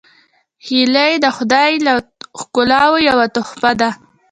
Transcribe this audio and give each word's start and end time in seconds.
هیلۍ 0.65 1.13
د 1.23 1.25
خدای 1.37 1.71
له 1.85 1.93
ښکلاوو 2.39 3.05
یوه 3.09 3.25
تحفه 3.35 3.71
ده 3.79 3.89